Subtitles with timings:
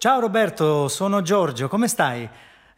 [0.00, 2.28] Ciao Roberto, sono Giorgio, come stai?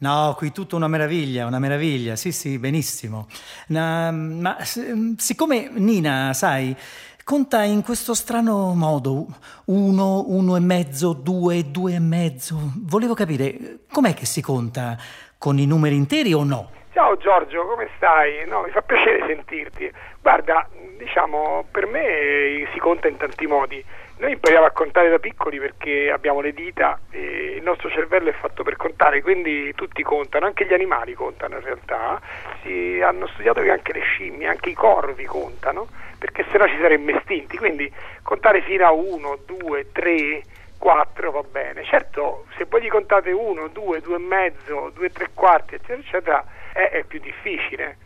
[0.00, 3.26] No, qui tutto una meraviglia, una meraviglia, sì sì, benissimo.
[3.68, 6.76] Na, ma siccome Nina, sai,
[7.24, 9.28] conta in questo strano modo,
[9.64, 14.98] uno, uno e mezzo, due, due e mezzo, volevo capire, com'è che si conta?
[15.38, 16.70] Con i numeri interi o no?
[16.92, 18.46] Ciao Giorgio, come stai?
[18.46, 19.90] No, mi fa piacere sentirti.
[20.20, 23.82] Guarda, diciamo, per me si conta in tanti modi.
[24.18, 28.32] Noi impariamo a contare da piccoli perché abbiamo le dita e il nostro cervello è
[28.32, 32.18] fatto per contare, quindi tutti contano, anche gli animali contano in realtà.
[32.62, 35.88] Si hanno studiato che anche le scimmie, anche i corvi contano,
[36.18, 37.58] perché sennò ci saremmo estinti.
[37.58, 40.42] Quindi contare fino a 1, 2, 3,
[40.78, 41.84] 4 va bene.
[41.84, 46.44] Certo, se poi gli contate 1, 2, 2 e mezzo, 2 3 quarti, eccetera, eccetera,
[46.72, 47.98] è, è più difficile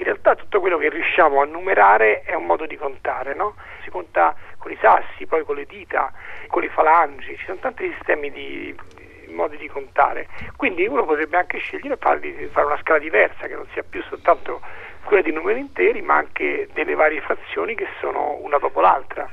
[0.00, 3.54] in realtà tutto quello che riusciamo a numerare è un modo di contare, no?
[3.82, 6.10] Si conta con i sassi, poi con le dita,
[6.46, 8.74] con le falangi, ci sono tanti sistemi di,
[9.26, 10.26] di modi di contare.
[10.56, 14.62] Quindi uno potrebbe anche scegliere di fare una scala diversa, che non sia più soltanto
[15.04, 19.28] quella di numeri interi, ma anche delle varie frazioni che sono una dopo l'altra.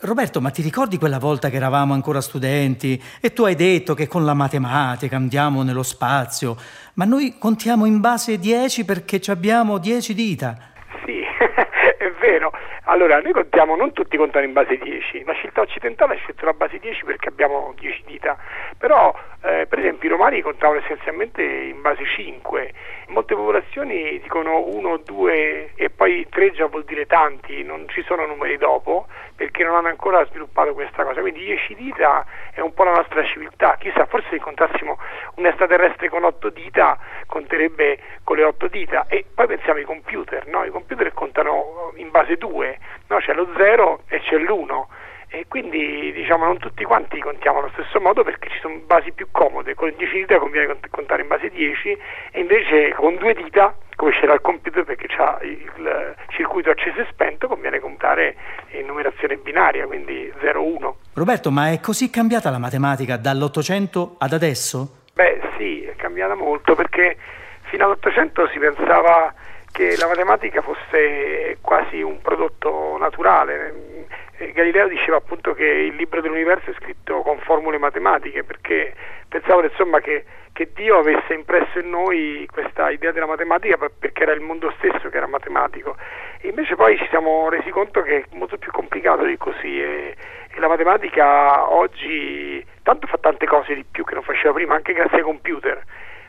[0.00, 4.06] Roberto, ma ti ricordi quella volta che eravamo ancora studenti e tu hai detto che
[4.06, 6.56] con la matematica andiamo nello spazio,
[6.94, 10.56] ma noi contiamo in base 10 perché abbiamo 10 dita?
[11.04, 11.20] Sì,
[11.98, 12.52] è vero.
[12.86, 16.52] Allora, noi contiamo, non tutti contano in base 10, la civiltà occidentale ha scelto la
[16.52, 18.36] base 10 perché abbiamo 10 dita,
[18.76, 22.72] però eh, per esempio i romani contavano essenzialmente in base 5,
[23.06, 28.02] in molte popolazioni dicono 1, 2 e poi 3 già vuol dire tanti, non ci
[28.02, 32.72] sono numeri dopo perché non hanno ancora sviluppato questa cosa, quindi 10 dita è un
[32.74, 34.98] po' la nostra civiltà, chissà forse se incontrassimo
[35.36, 39.06] un extraterrestre con 8 dita conterebbe con le 8 dita.
[39.08, 40.64] E poi pensiamo ai computer, no?
[40.64, 42.73] i computer contano in base 2,
[43.08, 43.18] no?
[43.18, 44.84] c'è lo 0 e c'è l'1
[45.28, 49.28] e quindi diciamo non tutti quanti contiamo allo stesso modo perché ci sono basi più
[49.32, 51.98] comode, con 10 dita conviene contare in base 10
[52.30, 57.06] e invece con due dita come c'era il computer perché c'ha il circuito acceso e
[57.10, 58.36] spento conviene contare
[58.70, 60.92] in numerazione binaria, quindi 0-1.
[61.14, 65.02] Roberto, ma è così cambiata la matematica dall'Ottocento ad adesso?
[65.14, 67.16] Beh sì, è cambiata molto perché
[67.62, 69.32] fino all'Ottocento si pensava
[69.74, 74.06] che la matematica fosse quasi un prodotto naturale.
[74.38, 78.94] Eh, Galileo diceva appunto che il libro dell'universo è scritto con formule matematiche perché
[79.26, 84.30] pensavano insomma che, che, Dio avesse impresso in noi questa idea della matematica perché era
[84.30, 85.96] il mondo stesso che era matematico.
[86.38, 90.14] E invece poi ci siamo resi conto che è molto più complicato di così e,
[90.54, 94.92] e la matematica oggi tanto fa tante cose di più che non faceva prima anche
[94.92, 95.82] grazie ai computer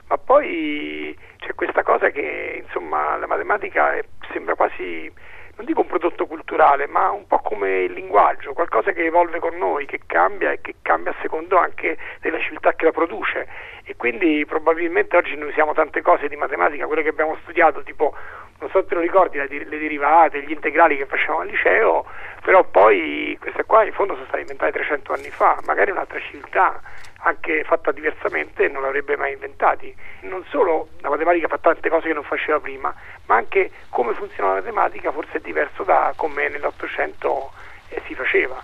[0.07, 5.11] ma poi c'è questa cosa che insomma la matematica è, sembra quasi
[5.55, 9.55] non dico un prodotto culturale, ma un po' come il linguaggio, qualcosa che evolve con
[9.55, 13.47] noi, che cambia e che cambia a secondo anche della civiltà che la produce.
[13.85, 18.13] E quindi probabilmente oggi noi usiamo tante cose di matematica, quelle che abbiamo studiato, tipo,
[18.59, 22.05] non so se te lo ricordi, le derivate, gli integrali che facevamo al liceo,
[22.41, 26.81] però poi queste qua in fondo sono state inventate 300 anni fa, magari un'altra civiltà
[27.25, 29.93] anche fatta diversamente non l'avrebbe mai inventati.
[30.21, 32.93] Non solo la matematica fa tante cose che non faceva prima,
[33.25, 37.51] ma anche come funziona la matematica forse è diverso da come nell'Ottocento
[37.89, 38.61] eh, si faceva.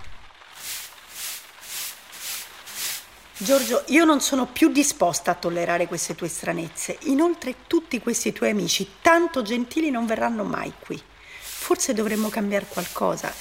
[3.42, 6.96] Giorgio, io non sono più disposta a tollerare queste tue stranezze.
[7.06, 11.02] Inoltre tutti questi tuoi amici, tanto gentili, non verranno mai qui.
[11.40, 13.34] Forse dovremmo cambiare qualcosa.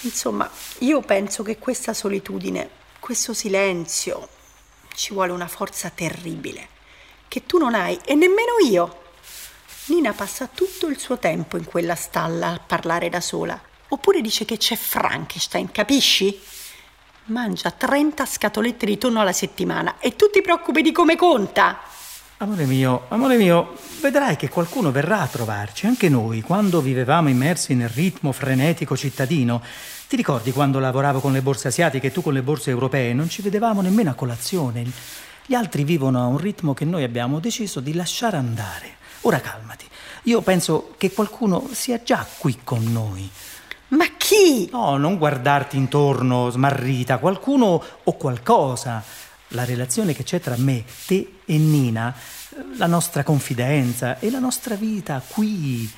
[0.00, 4.28] Insomma, io penso che questa solitudine, questo silenzio,
[4.94, 6.68] ci vuole una forza terribile,
[7.28, 9.02] che tu non hai e nemmeno io.
[9.86, 13.60] Nina passa tutto il suo tempo in quella stalla a parlare da sola.
[13.88, 16.40] Oppure dice che c'è Frankenstein, capisci?
[17.26, 21.78] Mangia 30 scatolette di tonno alla settimana e tu ti preoccupi di come conta.
[22.36, 27.74] Amore mio, amore mio, vedrai che qualcuno verrà a trovarci, anche noi, quando vivevamo immersi
[27.74, 29.62] nel ritmo frenetico cittadino.
[30.06, 33.14] Ti ricordi quando lavoravo con le borse asiatiche e tu con le borse europee?
[33.14, 34.84] Non ci vedevamo nemmeno a colazione.
[35.46, 38.96] Gli altri vivono a un ritmo che noi abbiamo deciso di lasciare andare.
[39.22, 39.86] Ora calmati.
[40.24, 43.30] Io penso che qualcuno sia già qui con noi.
[43.94, 44.68] Ma chi?
[44.70, 49.02] No, non guardarti intorno smarrita, qualcuno o qualcosa.
[49.48, 52.14] La relazione che c'è tra me, te e Nina,
[52.76, 55.88] la nostra confidenza e la nostra vita qui.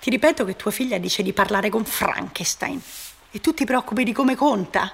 [0.00, 2.80] Ti ripeto che tua figlia dice di parlare con Frankenstein
[3.30, 4.92] e tu ti preoccupi di come conta.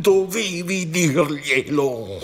[0.00, 2.20] Dovevi dirglielo.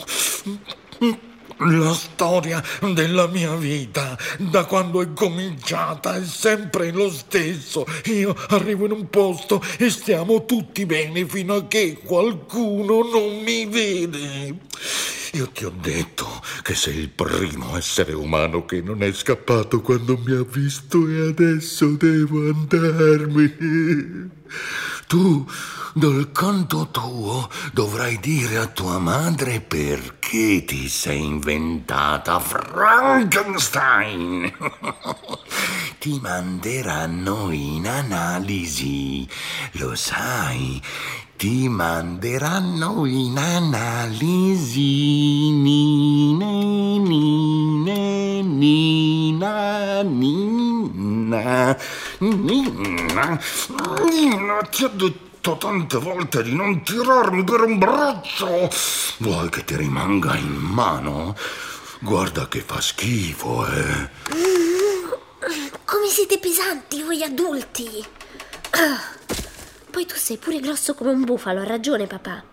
[1.65, 2.63] La storia
[2.93, 7.87] della mia vita, da quando è cominciata, è sempre lo stesso.
[8.07, 13.67] Io arrivo in un posto e stiamo tutti bene fino a che qualcuno non mi
[13.67, 14.57] vede.
[15.35, 16.27] Io ti ho detto
[16.63, 21.29] che sei il primo essere umano che non è scappato quando mi ha visto e
[21.29, 24.31] adesso devo andarmi.
[25.13, 25.45] Tu,
[25.93, 34.51] dal canto tuo, dovrai dire a tua madre perché ti sei inventata Frankenstein.
[36.01, 39.29] ti manderanno in analisi,
[39.73, 40.81] lo sai
[41.43, 44.81] ti manderanno in analisi.
[45.51, 46.47] Nina,
[47.03, 51.77] nina, nina, nina,
[52.29, 53.41] nina,
[54.09, 58.71] nina, ti ho detto tante volte di non tirarmi per un braccio.
[59.19, 61.37] Vuoi che ti rimanga in mano?
[61.99, 64.11] Guarda che fa schifo, eh.
[65.85, 68.05] Come siete pesanti voi adulti.
[69.91, 72.45] Poi tu sei pure grosso come un bufalo, ha ragione papà.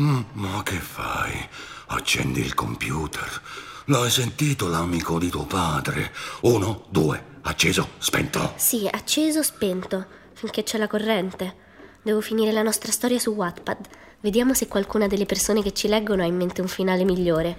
[0.00, 1.48] Mm, ma che fai?
[1.88, 3.40] Accendi il computer.
[3.88, 6.10] L'hai sentito l'amico di tuo padre?
[6.42, 8.54] Uno, due, acceso, spento.
[8.56, 11.54] Sì, acceso, spento, finché c'è la corrente.
[12.00, 13.86] Devo finire la nostra storia su Wattpad.
[14.20, 17.58] Vediamo se qualcuna delle persone che ci leggono ha in mente un finale migliore.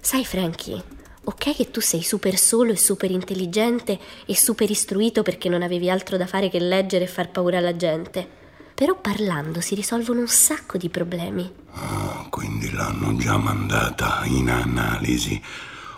[0.00, 0.82] Sai, Frankie,
[1.24, 5.90] Ok che tu sei super solo e super intelligente e super istruito perché non avevi
[5.90, 8.37] altro da fare che leggere e far paura alla gente.
[8.78, 11.52] Però parlando si risolvono un sacco di problemi.
[11.72, 15.42] Oh, quindi l'hanno già mandata in analisi.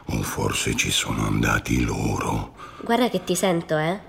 [0.06, 2.54] O forse ci sono andati loro.
[2.80, 4.00] Guarda che ti sento, eh?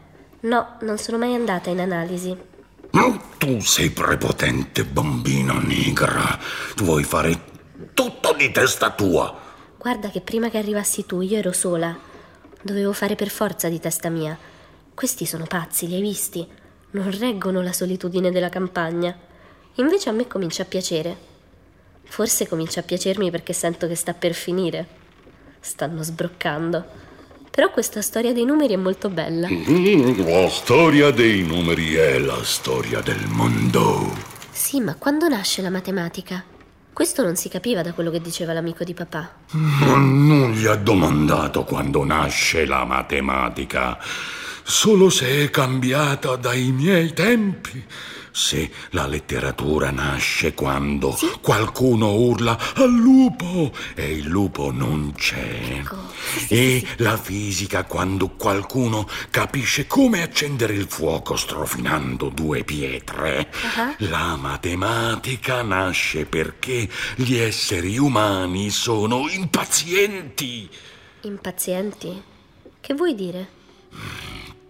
[0.43, 2.33] No, non sono mai andata in analisi.
[3.37, 6.39] Tu sei prepotente, bambina nigra.
[6.73, 7.43] Tu vuoi fare
[7.93, 9.37] tutto di testa tua.
[9.77, 11.93] Guarda che prima che arrivassi tu io ero sola.
[12.61, 14.37] Dovevo fare per forza di testa mia.
[14.93, 16.47] Questi sono pazzi, li hai visti?
[16.91, 19.17] Non reggono la solitudine della campagna.
[19.75, 21.15] Invece a me comincia a piacere.
[22.03, 24.87] Forse comincia a piacermi perché sento che sta per finire.
[25.59, 26.85] Stanno sbroccando.
[27.49, 29.47] Però questa storia dei numeri è molto bella.
[29.49, 34.11] La storia dei numeri è la storia del mondo.
[34.51, 36.43] Sì, ma quando nasce la matematica?
[36.93, 39.33] Questo non si capiva da quello che diceva l'amico di papà.
[39.51, 43.97] Ma non gli ha domandato quando nasce la matematica,
[44.71, 47.83] solo se è cambiata dai miei tempi
[48.31, 51.29] se la letteratura nasce quando sì?
[51.41, 55.79] qualcuno urla al lupo e il lupo non c'è.
[55.81, 55.97] Ecco.
[56.47, 63.51] e la fisica quando qualcuno capisce come accendere il fuoco strofinando due pietre.
[63.51, 64.07] Uh-huh.
[64.09, 70.69] La matematica nasce perché gli esseri umani sono impazienti.
[71.23, 72.23] Impazienti?
[72.79, 73.59] Che vuoi dire?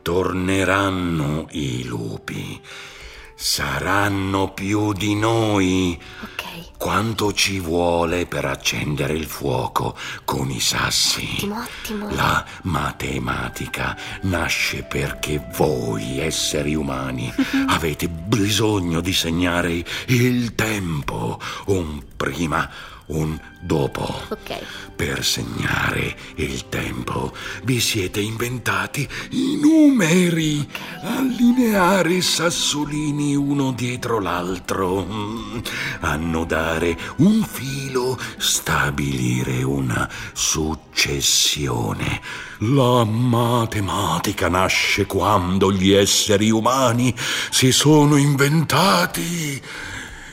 [0.01, 2.61] Torneranno i lupi
[3.43, 5.99] Saranno più di noi.
[6.21, 6.77] Ok.
[6.81, 9.95] Quanto ci vuole per accendere il fuoco
[10.25, 11.29] con i sassi?
[11.35, 12.09] Ottimo, ottimo.
[12.15, 17.31] La matematica nasce perché voi, esseri umani,
[17.69, 22.67] avete bisogno di segnare il tempo, un prima,
[23.11, 24.21] un dopo.
[24.29, 24.59] Ok.
[24.95, 27.33] Per segnare il tempo
[27.63, 30.67] vi siete inventati i numeri,
[31.01, 35.57] allineare i sassolini uno dietro l'altro, mm.
[36.71, 42.21] Annodare un filo, stabilire una successione.
[42.59, 47.13] La matematica nasce quando gli esseri umani
[47.49, 49.61] si sono inventati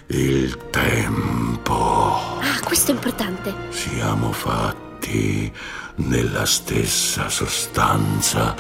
[0.09, 2.39] il tempo.
[2.41, 3.55] Ah, questo è importante.
[3.71, 5.53] Siamo fatti
[5.97, 8.55] nella stessa sostanza